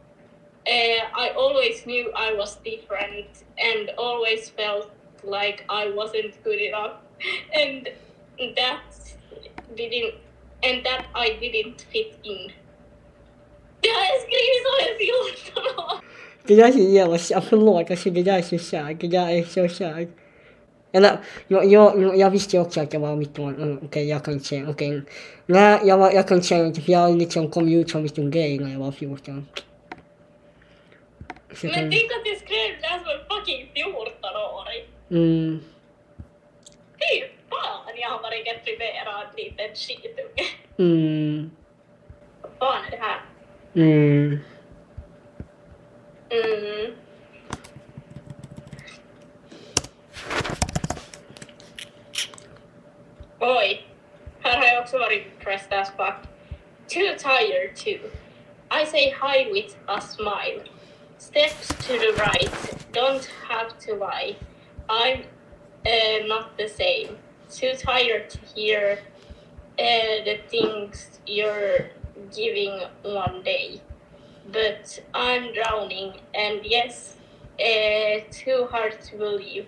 Uh, 0.67 1.07
I 1.15 1.33
always 1.37 1.87
knew 1.87 2.11
I 2.17 2.35
was 2.35 2.57
different 2.57 3.45
and 3.57 3.91
always 3.97 4.49
felt 4.49 4.91
like 5.23 5.65
I 5.69 5.89
wasn't 5.89 6.43
good 6.43 6.59
enough, 6.61 6.97
and 7.55 7.91
that 8.57 8.83
didn't, 9.77 10.15
and 10.69 10.85
that 10.85 11.05
I 11.15 11.27
didn't 11.41 11.81
fit 11.93 12.15
in. 12.23 12.53
Det 13.81 13.89
har 13.89 14.05
jag 14.13 14.21
skrivit 14.27 14.63
som 14.65 14.75
en 14.87 14.99
14 14.99 15.85
år. 15.85 16.01
Det 16.47 16.57
där 16.57 16.69
är 16.69 16.93
jävla... 16.93 17.19
Förlåt, 17.41 17.91
alltså 17.91 18.11
det 18.11 18.23
där 18.23 18.39
är 18.39 18.43
så 18.43 18.59
sad. 18.59 18.97
Det 19.01 19.09
där 19.09 19.29
är 19.29 19.43
så 19.43 19.69
sad. 19.75 20.07
Eller, 20.93 21.19
jag, 21.49 21.65
jag, 21.65 22.17
jag 22.19 22.31
visste 22.31 22.59
också 22.59 22.81
att 22.81 22.93
jag 22.93 23.01
var 23.01 23.17
mitt 23.17 23.35
barn. 23.35 23.55
Mm, 23.63 23.79
Okej, 23.85 24.09
jag 24.09 24.25
kan 24.25 24.35
inte 24.35 24.47
säga. 24.47 24.71
Okej. 24.71 25.03
Nej, 25.47 25.81
jag, 25.85 25.99
var, 25.99 26.13
jag 26.13 26.29
kan 26.29 26.37
inte 26.37 26.47
säga 26.49 26.75
för 26.75 26.93
jag 26.93 27.19
liksom 27.19 27.51
kom 27.51 27.69
ut 27.69 27.91
som 27.91 27.99
en 27.99 28.05
liten 28.07 28.31
gay 28.31 28.59
när 28.61 28.73
jag 28.73 28.79
var 28.79 28.93
14. 28.93 29.49
Så 31.55 31.67
Men 31.67 31.75
tänk 31.91 32.05
att 32.17 32.27
jag 32.27 32.37
skrev 32.39 32.81
det 32.81 32.87
här 32.87 32.99
som 32.99 33.09
en 33.09 33.25
fucking 33.31 33.71
14-åring. 33.75 34.85
mm, 35.11 35.61
Fy 36.99 37.21
fan, 37.51 37.95
jag 38.01 38.09
har 38.09 38.23
varit 38.23 38.45
deprimerad 38.45 39.27
liten 39.37 39.69
skitunge. 39.75 40.26
Mm, 40.79 41.51
Vad 42.43 42.53
fan 42.59 42.85
är 42.85 42.91
det 42.91 42.97
här? 42.97 43.21
mm. 43.75 44.39
Mm. 46.31 46.93
Oj, 53.39 53.87
här 54.43 54.57
har 54.59 54.65
jag 54.65 54.83
också 54.83 54.99
varit 54.99 55.39
pressed 55.41 55.73
as 55.79 55.91
fuck. 55.91 56.15
Too 56.89 57.17
tired 57.19 57.77
too. 57.77 57.99
I 58.71 58.85
say 58.87 59.11
hi 59.21 59.51
with 59.53 59.77
a 59.89 60.01
smile. 60.01 60.63
Steps 61.19 61.69
to 61.69 61.93
the 61.99 62.13
right, 62.19 62.51
don't 62.93 63.27
have 63.49 63.79
to 63.87 63.95
lie. 63.95 64.37
I'm 64.89 65.25
uh, 65.87 66.27
not 66.27 66.57
the 66.57 66.69
same. 66.69 67.19
Too 67.51 67.73
tired 67.79 68.31
to 68.31 68.39
hear 68.55 68.99
uh, 69.79 70.25
the 70.25 70.39
things 70.49 71.21
you're 71.27 71.91
giving 72.35 72.81
one 73.03 73.43
day 73.43 73.81
but 74.53 75.01
I'm 75.15 75.53
drowning, 75.53 76.15
and 76.35 76.61
yes, 76.65 77.17
uh, 77.61 78.21
too 78.31 78.69
hard 78.71 79.01
to 79.03 79.17
believe. 79.17 79.67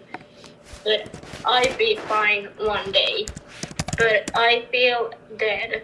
But 0.85 1.09
I'll 1.45 1.77
be 1.77 1.97
fine 1.97 2.49
one 2.59 2.93
day. 2.93 3.27
But 3.97 4.31
I 4.35 4.67
feel 4.71 5.11
dead. 5.37 5.83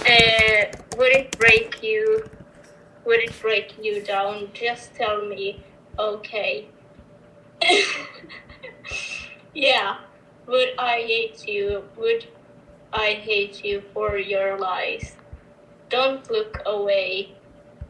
Uh, 0.00 0.76
would 0.96 1.12
it 1.12 1.38
break 1.38 1.82
you? 1.82 2.28
Would 3.04 3.20
it 3.20 3.40
break 3.40 3.74
you 3.82 4.02
down? 4.02 4.48
Just 4.54 4.94
tell 4.94 5.26
me, 5.26 5.62
okay. 5.98 6.68
yeah. 9.54 9.98
Would 10.46 10.74
I 10.78 11.04
hate 11.06 11.46
you? 11.46 11.84
Would 11.96 12.26
I 12.94 13.14
hate 13.14 13.64
you 13.64 13.82
for 13.92 14.16
your 14.18 14.56
lies? 14.56 15.16
Don't 15.90 16.30
look 16.30 16.62
away 16.64 17.34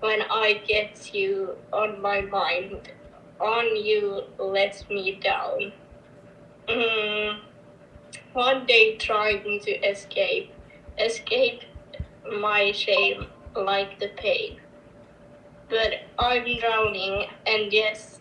when 0.01 0.23
I 0.23 0.63
get 0.67 1.15
you 1.15 1.57
on 1.75 2.01
my 2.01 2.23
mind, 2.23 2.89
on 3.39 3.77
you 3.77 4.23
let 4.39 4.83
me 4.89 5.21
down. 5.23 5.73
Mm, 6.69 7.41
one 8.33 8.65
day 8.65 8.97
trying 8.97 9.61
to 9.61 9.73
escape, 9.87 10.51
escape 10.99 11.61
my 12.41 12.73
shame 12.73 13.27
like 13.55 14.01
the 14.01 14.09
pain. 14.17 14.59
But 15.69 16.05
I'm 16.19 16.59
drowning, 16.59 17.27
and 17.47 17.71
yes, 17.71 18.21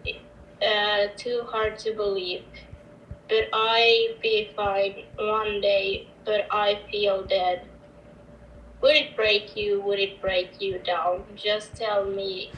uh, 0.61 1.07
too 1.15 1.43
hard 1.47 1.79
to 1.79 1.93
believe. 1.93 2.43
But 3.33 4.21
be 4.21 4.51
fine 4.55 5.05
one 5.17 5.59
day, 5.59 6.07
but 6.23 6.45
I 6.51 6.81
feel 6.91 7.23
dead. 7.23 7.65
Would 8.81 8.95
it 8.95 9.15
break 9.15 9.57
you? 9.57 9.81
Would 9.81 9.97
it 9.97 10.21
break 10.21 10.61
you 10.61 10.77
down? 10.77 11.23
Just 11.35 11.75
tell 11.75 12.05
me, 12.05 12.51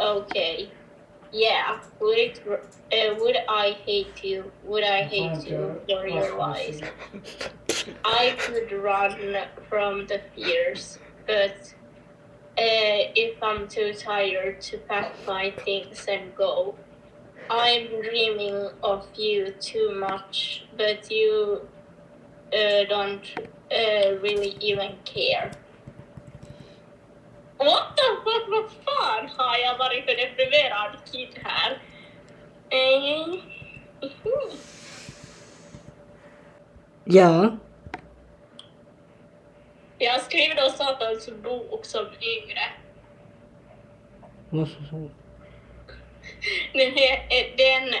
okay. 0.00 0.70
Yeah. 1.30 1.78
Would 2.00 2.18
it? 2.18 2.42
Uh, 2.46 3.14
would 3.18 3.36
I 3.48 3.76
hate 3.84 4.24
you? 4.24 4.50
Would 4.64 4.84
I 4.84 5.02
hate 5.02 5.46
you 5.46 5.78
for 5.86 6.06
your 6.06 6.38
lies? 6.38 6.80
I 8.04 8.34
could 8.38 8.72
run 8.72 9.36
from 9.68 10.06
the 10.06 10.22
fears, 10.34 10.98
but 11.26 11.74
uh, 12.56 13.12
if 13.14 13.42
I'm 13.42 13.68
too 13.68 13.92
tired 13.92 14.62
to 14.62 14.78
pack 14.78 15.12
my 15.26 15.50
things 15.50 16.06
and 16.08 16.34
go, 16.34 16.76
I'm 17.50 17.88
dreaming 18.02 18.70
of 18.82 19.06
you 19.16 19.52
too 19.60 19.92
much, 19.94 20.64
but 20.76 21.10
you 21.10 21.60
uh, 22.52 22.84
don't 22.88 23.26
uh, 23.70 24.18
really 24.22 24.56
even 24.60 24.96
care. 25.04 25.50
What 27.56 27.96
the 27.96 28.16
fuck, 28.24 28.48
vad 28.48 28.70
fan 28.70 29.28
har 29.36 29.58
jag 29.58 29.78
varit 29.78 30.04
för 30.04 30.16
deprimerad 30.16 30.96
kid 31.12 31.28
här? 31.42 31.82
Eh. 32.70 33.34
Ja. 37.04 37.56
Jag 39.98 40.20
skrivit 40.20 40.58
om 40.58 40.70
Satans 40.70 41.30
bok 41.42 41.84
som 41.84 42.06
yngre. 42.06 42.60
Varför 44.50 44.82
så? 44.90 45.10
Den, 46.72 46.94
den 47.56 47.94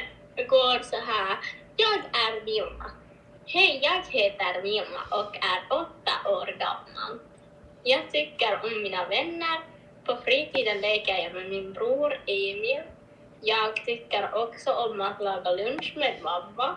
går 0.48 0.82
så 0.82 0.96
här. 0.96 1.38
Jag 1.76 1.94
är 1.94 2.44
Vilma. 2.44 2.90
Hej, 3.46 3.80
jag 3.82 4.20
heter 4.20 4.62
Vilma 4.62 5.00
och 5.10 5.36
är 5.36 5.62
åtta 5.70 6.30
år 6.30 6.46
gammal. 6.58 7.18
Jag 7.84 8.10
tycker 8.12 8.60
om 8.64 8.82
mina 8.82 9.04
vänner. 9.04 9.60
På 10.04 10.16
fritiden 10.16 10.80
leker 10.80 11.18
jag 11.18 11.34
med 11.34 11.48
min 11.50 11.72
bror 11.72 12.12
Emil. 12.26 12.82
Jag 13.40 13.76
tycker 13.86 14.34
också 14.34 14.72
om 14.72 15.00
att 15.00 15.20
laga 15.20 15.50
lunch 15.50 15.92
med 15.96 16.14
mamma. 16.22 16.76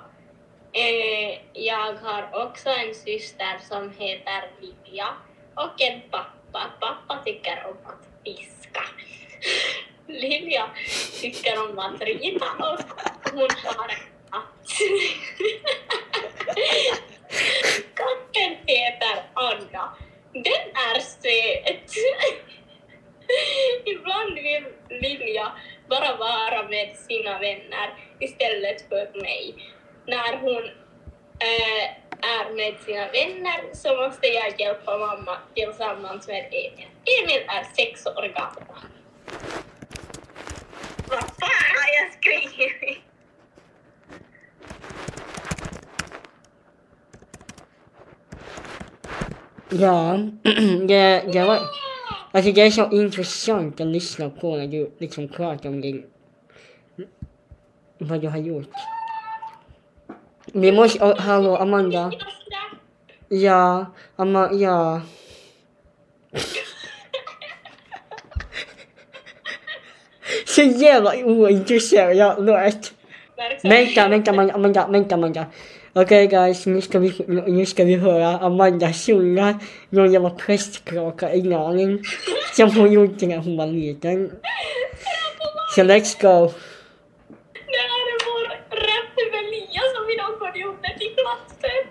Eh, 0.73 1.39
jag 1.53 1.93
har 1.93 2.45
också 2.45 2.69
en 2.69 2.95
syster 2.95 3.59
som 3.69 3.91
heter 3.97 4.51
Livia 4.61 5.07
och 5.55 5.81
en 5.81 6.01
pappa. 6.11 6.71
Pappa 6.79 7.23
tycker 7.25 7.65
om 7.65 7.77
att 7.91 8.07
fiska. 8.23 8.83
Lilja 10.07 10.69
tycker 11.21 11.69
om 11.69 11.79
att 11.79 12.01
rita 12.01 12.45
och 12.45 12.79
hon 13.33 13.49
har 13.63 13.89
en 13.89 13.95
katt. 14.31 14.67
Katten 17.95 18.57
heter 18.65 19.23
Anna. 19.33 19.95
Den 20.33 20.67
är 20.73 20.99
söt. 20.99 21.91
Ibland 23.85 24.33
vill 24.35 24.65
Lilja 24.89 25.51
bara 25.89 26.15
vara 26.15 26.67
med 26.69 26.95
sina 26.97 27.39
vänner 27.39 27.93
istället 28.19 28.89
för 28.89 29.21
mig. 29.21 29.55
När 30.05 30.37
hon 30.37 30.63
äh, 31.39 31.85
är 32.21 32.55
med 32.55 32.75
sina 32.85 33.07
vänner 33.07 33.73
så 33.73 33.95
måste 33.95 34.27
jag 34.27 34.59
hjälpa 34.59 34.97
mamma 34.97 35.37
tillsammans 35.55 36.27
med 36.27 36.45
Emil. 36.45 36.87
Emil 37.21 37.41
är 37.47 37.63
sex 37.75 38.05
år 38.05 38.33
gammal. 38.35 38.81
Vad 41.09 41.19
fan 41.19 41.75
har 41.75 41.76
jag 41.99 42.13
skrivit? 42.13 43.03
Ja, 49.69 50.17
det, 50.87 51.23
det 51.33 51.43
var... 51.45 51.59
Alltså 52.31 52.51
det 52.51 52.61
är 52.61 52.71
så 52.71 52.91
intressant 52.91 53.81
att 53.81 53.87
lyssna 53.87 54.29
på 54.29 54.57
när 54.57 54.67
du 54.67 54.91
liksom 54.97 55.27
pratar 55.27 55.69
om 55.69 55.81
din... 55.81 56.05
Vad 57.97 58.21
du 58.21 58.27
har 58.27 58.37
gjort. 58.37 58.73
Vi 60.45 60.71
måste... 60.71 61.03
Oh, 61.05 61.19
hallå, 61.19 61.55
Amanda. 61.55 62.11
Ja, 63.29 63.85
Amma, 64.15 64.53
ja. 64.53 65.01
Så 70.57 70.63
jävla 70.63 71.11
ointresserad 71.15 72.15
jag 72.15 72.45
låter. 72.45 72.91
Vänta, 73.63 74.07
vänta, 74.07 74.31
Amanda, 74.31 74.87
vänta, 74.87 75.15
Amanda. 75.15 75.45
Okej 75.93 76.27
guys, 76.27 76.65
nu 76.65 76.81
ska, 76.81 76.99
vi, 76.99 77.13
nu 77.47 77.65
ska 77.65 77.83
vi 77.83 77.95
höra 77.95 78.27
Amanda 78.37 78.93
sjunga 78.93 79.59
någon 79.89 80.13
jävla 80.13 80.29
prästkråka 80.29 81.33
i 81.33 81.41
Nalen 81.41 82.03
som 82.55 82.71
hon 82.75 82.91
gjorde 82.91 83.27
när 83.27 83.37
hon 83.37 83.57
var 83.57 83.67
liten. 83.67 84.31
Så 85.75 85.81
let's 85.81 86.21
go. 86.21 86.53
Det 87.73 87.83
här 87.91 88.05
är 88.13 88.19
vår 88.27 88.45
rappevelia 88.89 89.81
som 89.93 90.03
vi 90.07 90.59
gjort 90.59 90.81
det 90.83 90.99
till 90.99 91.13
klassen. 91.19 91.83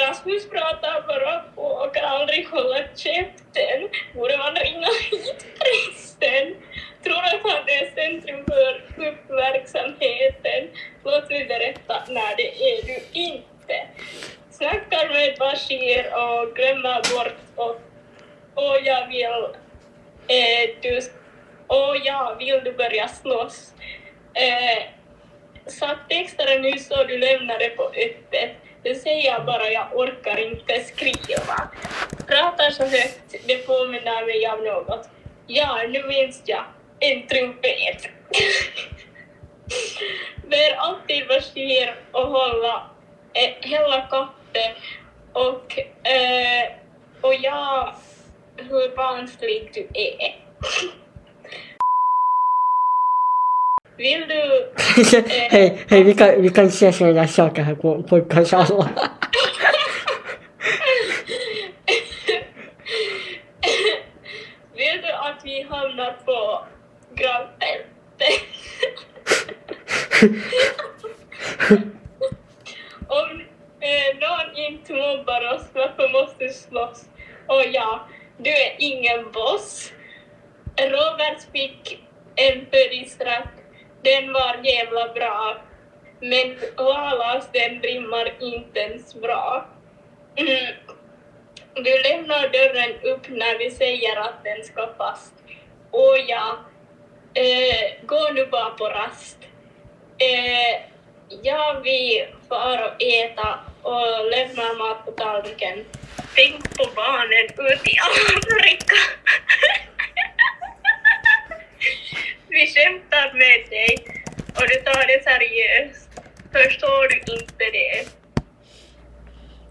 Rasmus 0.00 0.48
pratar 0.48 1.06
bara 1.08 1.38
på 1.54 1.62
och 1.62 1.94
kan 1.94 2.04
aldrig 2.04 2.48
hålla 2.48 2.78
käften. 2.96 3.78
Borde 4.14 4.38
man 4.38 4.54
ringa 4.54 4.88
hit 5.10 5.46
prästen? 5.58 6.46
Tror 7.10 7.24
att 7.24 7.52
han 7.52 7.68
är 7.68 7.94
centrum 7.94 8.44
för 8.44 8.94
kuppverksamheten. 8.94 10.68
Låt 11.04 11.30
mig 11.30 11.46
berätta, 11.46 12.02
när 12.08 12.36
det 12.36 12.72
är 12.72 12.86
du 12.86 13.20
inte. 13.20 13.88
Snackar 14.50 15.08
med 15.08 15.36
Bashir 15.38 16.06
och 16.14 16.56
glömmer 16.56 17.14
bort 17.14 17.36
och, 17.56 17.80
och 18.54 18.76
jag 18.84 19.08
vill 19.08 19.44
eh, 20.28 20.70
du 20.82 21.00
och 21.66 21.96
ja, 22.04 22.36
vill 22.38 22.60
du 22.64 22.72
börja 22.72 23.08
slåss? 23.08 23.74
Eh, 24.34 24.82
satt 25.66 26.08
texterna 26.08 26.62
nu 26.62 26.78
så 26.78 27.04
du 27.04 27.18
lämnade 27.18 27.68
på 27.68 27.82
öppet. 27.82 28.50
Det 28.82 28.94
säger 28.94 29.32
jag 29.32 29.46
bara, 29.46 29.70
jag 29.70 29.86
orkar 29.92 30.40
inte 30.40 30.80
skriva. 30.80 31.70
Pratar 32.26 32.70
så 32.70 32.84
högt, 32.84 33.34
det 33.46 33.66
påminner 33.66 34.26
mig 34.26 34.48
om 34.48 34.64
något. 34.64 35.08
Ja, 35.46 35.82
nu 35.88 36.02
minns 36.02 36.42
jag. 36.46 36.64
En 37.00 37.26
trumpet. 37.26 38.10
Ber 40.50 40.76
alltid 40.76 41.28
Bashir 41.28 41.94
att 42.12 42.28
hålla, 42.28 42.90
eh, 43.34 43.70
hälla 43.70 44.00
kaffe 44.00 44.74
och, 45.32 45.78
eh, 46.08 46.72
och 47.20 47.34
ja, 47.34 47.94
hur 48.56 48.96
barnslig 48.96 49.70
du 49.74 49.80
är. 49.94 50.36
Vill 53.96 54.28
du... 54.28 54.72
hej, 55.28 55.84
hej, 55.88 56.02
vi 56.02 56.14
kan, 56.14 56.42
vi 56.42 56.48
kan 56.48 56.70
se 56.70 56.92
sådana 56.92 57.28
saker 57.28 57.62
här 57.62 57.74
på 57.74 58.02
podcast 58.02 58.52
alla. 58.52 58.68
Vill 64.74 65.02
du 65.02 65.12
att 65.12 65.40
vi 65.44 65.62
hamnar 65.62 66.12
på 66.24 66.64
gravfältet? 67.20 68.00
Om 73.08 73.40
eh, 73.80 74.18
någon 74.20 74.56
inte 74.56 74.92
mobbar 74.92 75.54
oss, 75.54 75.66
varför 75.74 76.08
måste 76.08 76.44
du 76.44 76.52
slåss? 76.52 77.08
Och 77.46 77.64
ja, 77.72 78.08
du 78.36 78.50
är 78.50 78.76
ingen 78.78 79.32
boss. 79.32 79.92
Robert 80.76 81.52
fick 81.52 82.04
en 82.36 82.66
födelsedag, 82.70 83.48
Den 84.02 84.32
var 84.32 84.60
jävla 84.64 85.12
bra. 85.12 85.56
Men 86.20 86.56
Lalas 86.76 87.48
den 87.52 87.80
rimmar 87.82 88.32
inte 88.40 88.80
ens 88.80 89.14
bra. 89.14 89.66
Mm. 90.36 90.74
Du 91.74 92.02
lämnar 92.02 92.48
dörren 92.48 93.00
upp 93.02 93.28
när 93.28 93.58
vi 93.58 93.70
säger 93.70 94.16
att 94.16 94.44
den 94.44 94.64
ska 94.64 94.94
fast. 94.98 95.34
Och 95.90 96.18
ja, 96.26 96.58
eh, 97.34 98.06
gå 98.06 98.28
nu 98.34 98.46
bara 98.46 98.70
på 98.70 98.88
rast. 98.88 99.38
Eh, 100.18 100.82
jag 101.42 101.80
vill 101.80 102.26
fara 102.48 102.86
och 102.86 103.02
äta 103.02 103.58
och 103.82 104.30
lämna 104.30 104.72
mat 104.72 105.04
på 105.04 105.10
tallriken. 105.10 105.84
Tänk 106.34 106.76
på 106.76 106.90
barnen 106.94 107.44
ute 107.72 107.90
i 107.90 107.98
Afrika. 107.98 108.94
Vi 112.48 112.66
skämtar 112.66 113.32
med 113.32 113.70
dig 113.70 113.96
och 114.56 114.68
du 114.68 114.74
tar 114.80 115.06
det 115.06 115.24
seriöst. 115.24 116.10
Förstår 116.52 117.08
du 117.08 117.16
inte 117.32 117.64
det? 117.72 118.06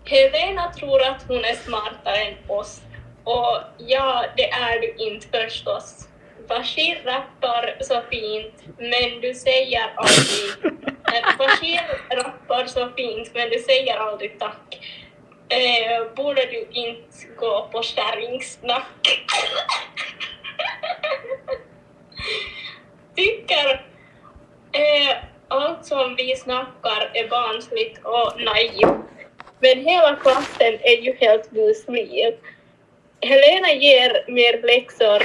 Helena 0.06 0.74
tror 0.74 1.02
att 1.04 1.24
hon 1.28 1.46
är 1.46 1.56
smartare 1.56 2.18
än 2.18 2.36
oss. 2.48 2.82
Och 3.24 3.62
ja, 3.78 4.26
det 4.38 4.50
är 4.50 4.80
du 4.80 4.94
inte 4.98 5.28
förstås. 5.28 6.09
Bashir 6.50 7.02
rappar 7.06 7.78
så 7.82 8.02
fint, 8.12 8.54
men 8.78 9.22
du 9.22 9.34
säger 9.34 9.94
aldrig... 9.96 10.74
Eh, 11.14 11.38
Bashir 11.38 11.82
rappar 12.10 12.66
så 12.66 12.90
fint, 12.98 13.32
men 13.34 13.50
du 13.50 13.60
säger 13.60 13.98
aldrig 13.98 14.40
tack. 14.40 14.80
Eh, 15.50 16.14
borde 16.16 16.46
du 16.46 16.68
inte 16.72 17.28
gå 17.38 17.70
på 17.72 17.84
kärringsnack? 17.84 18.86
Tycker 23.16 23.86
eh, 24.72 25.18
allt 25.48 25.86
som 25.86 26.16
vi 26.16 26.36
snackar 26.36 27.12
är 27.14 27.28
barnsligt 27.28 28.00
och 28.04 28.42
naivt. 28.42 29.00
Men 29.60 29.86
hela 29.86 30.16
klassen 30.16 30.80
är 30.82 31.02
ju 31.02 31.16
helt 31.20 31.52
busliv. 31.52 32.34
Helena 33.22 33.74
ger 33.74 34.32
mer 34.32 34.62
läxor 34.68 35.24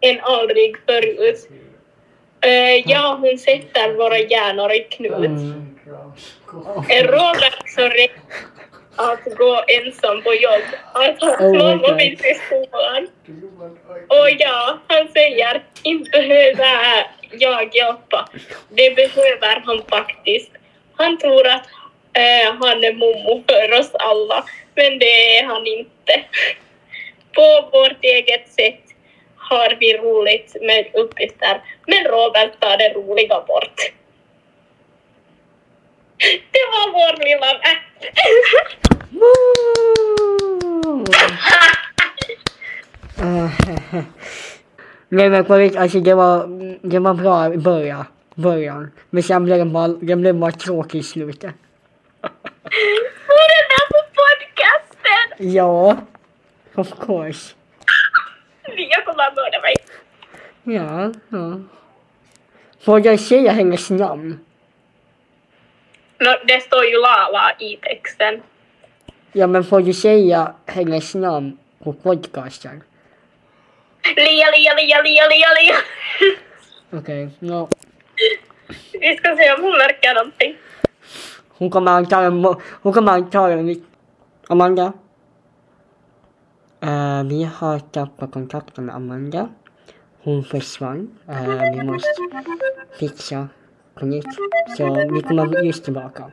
än 0.00 0.20
aldrig 0.20 0.76
förut. 0.86 1.48
Eh, 2.40 2.90
ja, 2.90 3.18
hon 3.20 3.38
sätter 3.38 3.92
våra 3.92 4.18
hjärnor 4.18 4.72
i 4.72 4.78
knut. 4.78 5.40
Är 6.88 7.04
Robert 7.04 7.76
rädd 7.76 8.10
att 8.96 9.36
gå 9.38 9.64
ensam 9.66 10.22
på 10.22 10.34
jobb 10.34 10.62
att 10.92 11.20
hans 11.20 11.40
Oh 11.40 11.58
mamma 11.58 11.98
finns 11.98 12.24
i 12.24 12.34
skolan? 12.34 13.08
Och 14.08 14.30
ja, 14.38 14.78
han 14.86 15.08
säger 15.08 15.62
inte 15.82 16.10
behöver 16.10 17.06
jag 17.30 17.76
hjälpa. 17.76 18.28
Det 18.68 18.96
behöver 18.96 19.62
han 19.64 19.82
faktiskt. 19.88 20.50
Han 20.94 21.18
tror 21.18 21.46
att 21.46 21.66
eh, 22.12 22.54
han 22.60 22.84
är 22.84 22.92
mommo 22.92 23.42
för 23.48 23.78
oss 23.78 23.90
alla, 23.94 24.44
men 24.74 24.98
det 24.98 25.38
är 25.38 25.44
han 25.44 25.66
inte. 25.66 26.24
På 27.32 27.68
vårt 27.72 28.04
eget 28.04 28.48
sätt 28.48 28.89
har 29.50 29.76
vi 29.80 29.96
roligt 29.98 30.56
med 30.60 30.86
uppgifter, 30.94 31.62
men 31.86 32.04
Robert 32.04 32.60
tar 32.60 32.76
det 32.76 32.88
roliga 32.94 33.40
bort. 33.40 33.78
Det 36.52 36.64
var 36.72 36.86
vår 36.92 37.14
lilla! 37.24 37.50
Ah, 43.22 43.50
Nej 45.08 45.30
men 45.30 45.44
på 45.44 45.54
riktigt, 45.54 45.80
alltså 45.80 46.00
det 46.00 46.14
var, 46.14 46.46
det 46.82 46.98
var 46.98 47.14
bra 47.14 47.54
i 47.54 47.56
början. 47.56 48.04
början. 48.34 48.90
Men 49.10 49.22
sen 49.22 49.44
blev 49.44 49.58
det 49.58 49.64
bara, 49.64 49.88
det 49.88 50.16
blev 50.16 50.34
bara 50.34 50.50
tråkigt 50.52 50.94
i 50.94 51.02
slutet. 51.02 51.54
Var 53.28 53.46
det 53.52 53.64
där 53.72 53.86
på 53.92 54.00
podcasten? 54.20 55.52
Ja, 55.54 55.96
of 56.74 56.88
course. 57.06 57.54
Jag 59.00 59.06
kommer 59.06 59.24
att 59.28 59.36
mörda 59.36 59.60
mig. 59.60 59.74
Ja, 60.62 61.12
ja. 61.28 61.60
Får 62.84 63.06
jag 63.06 63.20
säga 63.20 63.52
hennes 63.52 63.90
namn? 63.90 64.40
No, 66.18 66.30
det 66.46 66.60
står 66.60 66.84
ju 66.84 67.00
Lala 67.00 67.52
i 67.58 67.76
texten. 67.76 68.42
Ja 69.32 69.46
men 69.46 69.64
får 69.64 69.80
du 69.80 69.92
säga 69.92 70.54
hennes 70.66 71.14
namn 71.14 71.58
på 71.84 71.92
podcasten? 71.92 72.82
Lia, 74.16 74.46
lia, 74.50 74.74
lia, 74.74 75.02
lia, 75.02 75.28
lia, 75.28 75.48
lia. 75.60 75.76
Okej, 77.00 77.30
no. 77.38 77.68
Vi 78.92 79.16
ska 79.16 79.36
se 79.36 79.52
om 79.52 79.62
hon 79.62 79.78
märker 79.78 80.14
någonting. 80.14 80.56
Hon 81.48 81.70
kommer 81.70 81.92
antagligen, 81.92 82.56
hon 82.82 82.92
kommer 82.92 83.12
antagligen, 83.12 83.84
Amanda. 84.48 84.92
Eh, 86.82 87.22
vi 87.24 87.44
har 87.44 87.78
tappat 87.78 88.32
kontakten 88.32 88.86
med 88.86 88.94
Amanda. 88.94 89.48
Hon 90.22 90.44
försvann. 90.44 91.18
Eh, 91.28 91.76
vi 91.76 91.82
måste 91.84 92.08
fixa 92.98 93.48
på 93.94 94.06
nytt. 94.06 94.24
Så 94.76 94.94
vi 95.14 95.22
kommer 95.22 95.62
just 95.62 95.84
tillbaka. 95.84 96.30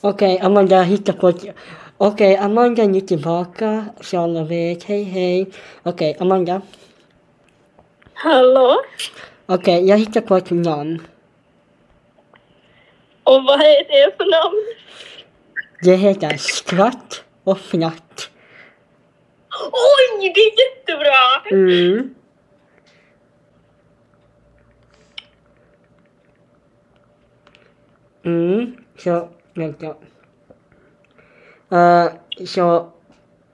Okej, 0.00 0.38
Amanda 0.38 0.82
hittar 0.82 1.12
på 1.12 1.28
ett... 1.28 1.44
Okej, 1.98 2.36
Amanda 2.36 2.82
är 2.82 2.88
nu 2.88 3.00
tillbaka. 3.00 3.86
Så 4.00 4.18
alla 4.18 4.44
vet. 4.44 4.84
Hej, 4.84 5.02
hej. 5.02 5.46
Okej, 5.82 6.16
Amanda. 6.20 6.62
Hallå? 8.14 8.76
Okej, 9.46 9.88
jag 9.88 9.98
hittar 9.98 10.20
på 10.20 10.36
ett 10.36 10.50
namn. 10.50 11.02
Och 13.24 13.44
vad 13.44 13.60
är 13.60 13.84
det 13.88 14.16
för 14.16 14.24
namn? 14.24 14.62
Det 15.82 15.96
heter 15.96 16.36
Skratt 16.36 17.24
och 17.44 17.58
fnatt. 17.58 18.30
Oj, 19.72 20.32
det 20.34 20.40
är 20.40 20.52
jättebra! 20.60 21.50
Mm. 21.50 22.14
Mm, 28.24 28.76
så 28.98 29.28
vänta. 29.54 29.86
Uh, 31.72 32.12
så 32.46 32.92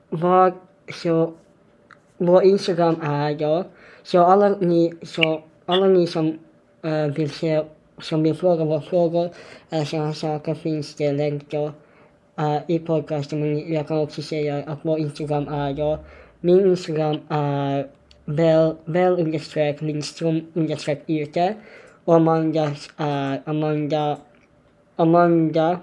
vad, 0.09 0.53
så 0.95 1.35
vår 2.17 2.43
Instagram 2.43 3.01
är 3.03 3.35
då, 3.35 3.65
så 4.03 4.23
alla 4.23 4.49
ni, 4.49 4.93
så 5.03 5.43
alla 5.67 5.87
ni 5.87 6.07
som 6.07 6.39
eh, 6.83 7.07
vill 7.07 7.31
se, 7.31 7.65
som 8.01 8.23
vill 8.23 8.35
fråga 8.35 8.65
våra 8.65 8.81
frågor, 8.81 9.31
eller 9.71 9.85
sådana 9.85 10.15
saker 10.15 10.55
finns 10.55 10.95
det 10.95 11.13
länk 11.13 11.55
eh, 12.39 12.59
i 12.67 12.79
podcasten. 12.79 13.41
Men 13.41 13.73
jag 13.73 13.89
kan 13.89 13.99
också 13.99 14.23
säga 14.23 14.63
att 14.67 14.79
vår 14.83 14.99
Instagram 14.99 15.49
är 15.49 15.73
då, 15.73 15.99
min 16.41 16.67
Instagram 16.67 17.19
är 17.29 17.87
bell, 18.25 18.75
bell 18.85 19.13
understreck 19.13 19.81
Lindström 19.81 20.47
understreck 20.55 21.03
ute 21.07 21.55
och 22.05 22.15
Amandas 22.15 22.91
är 22.97 23.43
Amanda, 23.45 24.17
Amanda, 24.97 25.81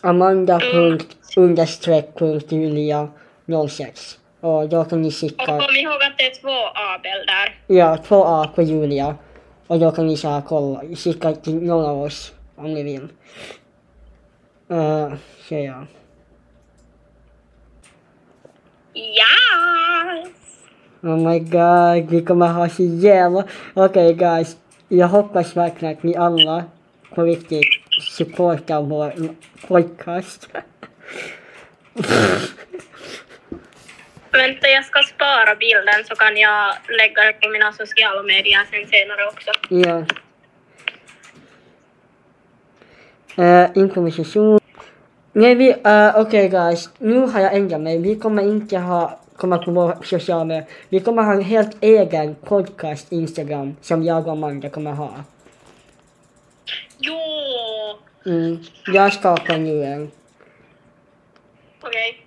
Amanda 0.00 0.60
punkt 0.60 1.16
understreck 1.36 2.18
punkt 2.18 2.52
Julia 2.52 3.08
06. 3.68 4.18
Och 4.40 4.68
då 4.68 4.84
kan 4.84 5.02
ni 5.02 5.08
Och 5.08 5.12
skicka, 5.12 5.46
kom 5.46 5.76
ihåg 5.76 6.02
att 6.02 6.18
det 6.18 6.24
är 6.24 6.34
två 6.40 6.56
Abel 6.74 7.26
där. 7.26 7.76
ja, 7.76 7.96
två 7.96 8.24
A 8.24 8.50
på 8.54 8.62
Julia. 8.62 9.16
Och 9.66 9.78
då 9.78 9.90
kan 9.90 10.06
ni 10.06 10.16
så 10.16 10.28
här 10.28 10.40
kolla, 10.40 10.82
skicka 10.96 11.32
till 11.32 11.54
någon 11.54 11.86
av 11.86 12.02
oss 12.02 12.32
om 12.56 12.74
ni 12.74 12.82
vill. 12.82 13.08
Uh, 14.70 15.14
så 15.48 15.54
ja. 15.54 15.86
Yes! 18.94 20.28
Oh 21.02 21.16
my 21.16 21.38
god, 21.38 22.10
vi 22.10 22.24
kommer 22.24 22.48
ha 22.48 22.68
så 22.68 22.82
jävla... 22.82 23.44
Okej 23.74 24.14
guys, 24.14 24.56
jag 24.88 25.08
hoppas 25.08 25.56
verkligen 25.56 25.96
att 25.96 26.02
ni 26.02 26.16
alla 26.16 26.64
på 27.14 27.22
riktigt 27.22 27.64
supportar 28.16 28.82
vår 28.82 29.12
podcast. 29.66 30.48
Vänta, 34.30 34.68
jag 34.68 34.84
ska 34.84 35.02
spara 35.02 35.54
bilden 35.54 36.04
så 36.04 36.14
kan 36.14 36.36
jag 36.36 36.74
lägga 36.98 37.22
den 37.22 37.34
på 37.42 37.48
mina 37.48 37.72
sociala 37.72 38.22
medier 38.22 38.60
sen 38.70 38.86
senare 38.90 39.26
också. 39.26 39.50
Ja. 39.68 40.23
Uh, 43.38 43.78
improvisation. 43.78 44.60
Nej, 45.32 45.54
vi... 45.54 45.72
Uh, 45.72 46.20
Okej 46.20 46.48
guys, 46.48 46.90
nu 46.98 47.26
har 47.26 47.40
jag 47.40 47.54
ändrat 47.54 47.80
mig. 47.80 47.98
Vi 47.98 48.16
kommer 48.16 48.42
inte 48.42 48.78
ha 48.78 49.20
komma 49.36 49.58
på 49.58 49.70
vår 49.70 50.04
sociala 50.04 50.44
medier. 50.44 50.66
Vi 50.88 51.00
kommer 51.00 51.22
ha 51.22 51.32
en 51.32 51.42
helt 51.42 51.76
egen 51.80 52.34
podcast 52.34 53.12
Instagram 53.12 53.76
som 53.80 54.02
jag 54.02 54.26
och 54.26 54.32
Amanda 54.32 54.70
kommer 54.70 54.92
ha. 54.92 55.24
Jo! 56.98 57.18
Mm. 58.26 58.58
Jag 58.86 59.12
skapar 59.12 59.58
nu 59.58 59.84
en. 59.84 60.10
Okej. 61.80 62.26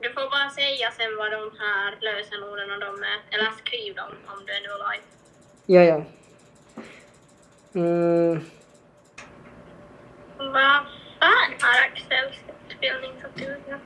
Du 0.00 0.12
får 0.12 0.30
bara 0.30 0.50
säga 0.50 0.90
sen 0.96 1.16
vad 1.18 1.30
de 1.30 1.50
här 1.58 1.98
lösenorden 2.00 2.72
och 2.72 2.80
de 2.80 3.02
är, 3.02 3.18
eller 3.34 3.50
skriv 3.50 3.94
dem 3.94 4.12
om 4.26 4.46
du 4.46 4.52
är 4.52 4.60
nu 4.60 4.68
live. 4.68 5.04
Ja, 5.66 5.82
ja. 5.82 6.04
Mm. 7.76 8.40
Vad 10.38 10.86
fan 11.20 11.52
har 11.60 11.86
Axels 11.86 12.36
utbildning 12.70 13.12
fått 13.22 13.36
nu? 13.68 13.78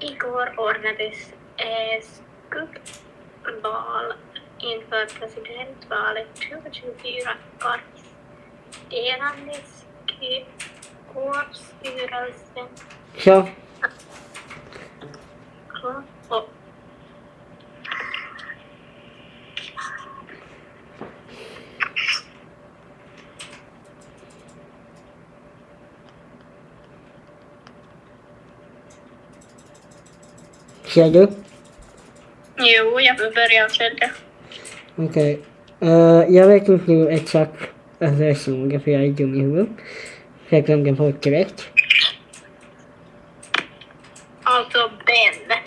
Igår 0.00 0.54
ordnades 0.60 1.32
eh, 1.56 2.02
skuggval 2.02 4.12
inför 4.58 5.06
presidentvalet 5.18 6.34
2024 6.34 7.36
Kvartsterandes 7.58 9.84
kårstyrelsen 11.12 12.68
Så. 13.18 13.48
och 15.82 16.02
Ser 30.94 31.10
du? 31.10 31.28
Jo, 32.58 33.00
jag 33.00 33.16
börjar 33.16 33.68
skölja. 33.68 34.10
Okej. 34.96 35.40
Eh, 35.80 36.24
jag 36.36 36.48
vet 36.48 36.68
inte 36.68 36.90
nu 36.90 37.08
exakt 37.08 37.54
lösenordet 37.98 38.84
för 38.84 38.90
jag 38.90 39.04
är 39.04 39.08
dum 39.08 39.34
i 39.34 39.40
huvudet. 39.40 39.68
För 40.48 40.56
jag 40.56 40.66
glömde 40.66 40.92
bort 40.92 41.22
direkt. 41.22 41.68
Alltså 44.42 44.90
Ben. 45.06 45.58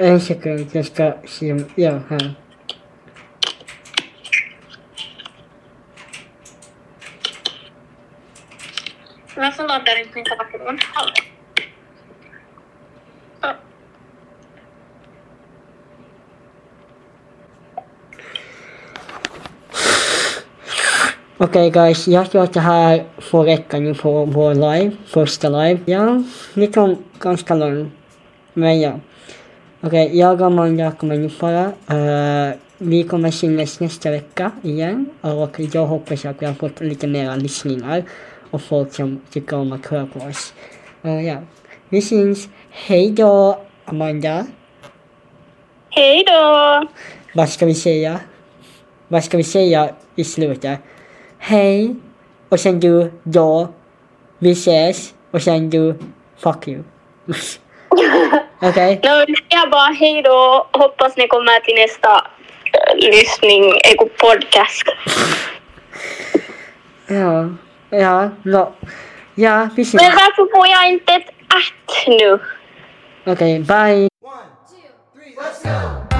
En 0.00 0.20
sekund, 0.20 0.68
jag 0.72 0.84
ska 0.84 1.12
se. 1.26 1.56
Ja, 1.74 2.00
här. 2.10 2.34
Varför 9.36 9.62
laddar 9.68 10.00
inte 10.00 10.14
min 10.14 10.24
telefon? 10.24 10.78
Okej 21.46 21.70
guys, 21.70 22.08
jag 22.08 22.30
tror 22.30 22.42
att 22.42 22.52
det 22.52 22.60
här 22.60 23.04
får 23.18 23.44
räcka 23.44 23.78
nu 23.78 23.94
på 23.94 24.24
vår 24.24 24.54
live, 24.54 24.90
första 25.06 25.48
live. 25.48 25.80
Ja, 25.84 26.22
det 26.54 26.66
kom 26.66 26.96
ganska 27.18 27.54
långt. 27.54 27.92
Men 28.52 28.80
ja. 28.80 28.92
Okej, 29.80 30.18
jag 30.18 30.40
och 30.40 30.46
Amanda 30.46 30.92
kommer 30.92 31.16
nu 31.16 31.28
fara. 31.28 31.72
Eh, 31.90 32.54
vi 32.78 33.02
kommer 33.02 33.30
synas 33.30 33.80
nästa 33.80 34.10
vecka 34.10 34.50
igen. 34.62 35.06
Och 35.20 35.60
jag 35.72 35.86
hoppas 35.86 36.24
att 36.24 36.42
vi 36.42 36.46
har 36.46 36.54
fått 36.54 36.80
lite 36.80 37.06
mera 37.06 37.36
lyssningar. 37.36 38.04
Och 38.50 38.62
folk 38.62 38.94
som 38.94 39.20
tycker 39.30 39.56
om 39.56 39.72
att 39.72 39.86
höra 39.86 40.06
på 40.06 40.18
oss. 40.18 40.54
Eh, 41.02 41.26
ja. 41.26 41.36
Vi 41.88 42.02
syns. 42.02 42.48
Hej 42.70 43.10
då, 43.10 43.58
Amanda. 43.84 44.46
Hej 45.90 46.24
då! 46.26 46.86
Vad 47.34 47.48
ska 47.48 47.66
vi 47.66 47.74
säga? 47.74 48.20
Vad 49.08 49.24
ska 49.24 49.36
vi 49.36 49.44
säga 49.44 49.90
i 50.16 50.24
slutet? 50.24 50.80
Hej. 51.48 51.94
Och 52.48 52.60
sen 52.60 52.80
du, 52.80 53.12
då. 53.22 53.68
Vi 54.38 54.52
ses. 54.52 55.14
Och 55.30 55.42
sen 55.42 55.70
du, 55.70 55.94
fuck 56.42 56.68
you. 56.68 56.82
Okej? 58.62 59.00
No, 59.02 59.34
jag 59.48 59.70
bara 59.70 59.92
hej 59.92 60.22
då. 60.22 60.68
Hoppas 60.72 61.16
ni 61.16 61.28
kommer 61.28 61.60
till 61.60 61.74
nästa 61.74 62.26
äh, 62.72 62.96
lyssning, 62.96 63.62
eko 63.84 64.08
podcast. 64.08 64.82
Ja. 67.08 67.48
Ja, 67.90 68.30
no. 68.42 68.72
Ja, 69.34 69.68
vi 69.76 69.82
ses. 69.82 70.02
Men 70.02 70.10
varför 70.10 70.56
får 70.56 70.66
jag 70.66 70.88
inte 70.88 71.12
ett 71.12 71.28
att 71.28 72.06
nu? 72.06 72.38
Okej, 73.32 73.58
bye. 73.58 74.08
One, 74.22 74.42
two, 74.68 74.88
three, 75.14 75.36
let's 75.36 75.62
go. 76.10 76.15